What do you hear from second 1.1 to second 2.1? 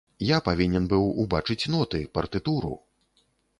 убачыць ноты,